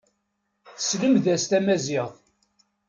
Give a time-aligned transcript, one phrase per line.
[0.75, 2.15] Tesselmed-as tamaziɣt.